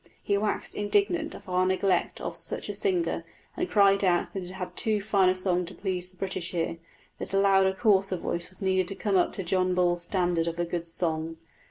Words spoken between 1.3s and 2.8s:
at our neglect of such a